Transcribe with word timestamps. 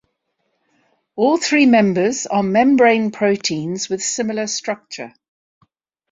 All 1.15 1.37
three 1.37 1.67
members 1.67 2.25
are 2.25 2.41
membrane 2.41 3.11
proteins 3.11 3.87
with 3.87 4.01
similar 4.01 4.47
structure. 4.47 5.13